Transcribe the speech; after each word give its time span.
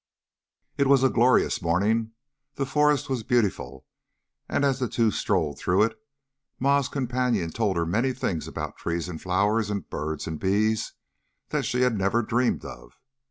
It 0.79 0.87
was 0.87 1.03
a 1.03 1.11
glorious 1.11 1.61
morning, 1.61 2.13
the 2.55 2.65
forest 2.65 3.07
was 3.07 3.21
beautiful, 3.21 3.85
and 4.49 4.65
as 4.65 4.79
the 4.79 4.87
two 4.89 5.11
strolled 5.11 5.59
through 5.59 5.83
it 5.83 5.95
Ma's 6.59 6.87
companion 6.87 7.51
told 7.51 7.77
her 7.77 7.85
many 7.85 8.11
things 8.11 8.47
about 8.47 8.77
trees 8.77 9.07
and 9.07 9.21
flowers 9.21 9.69
and 9.69 9.87
birds 9.91 10.25
and 10.25 10.39
bees 10.39 10.93
that 11.49 11.65
she 11.65 11.81
had 11.81 11.95
never 11.99 12.23
dreamed 12.23 12.65
of. 12.65 12.97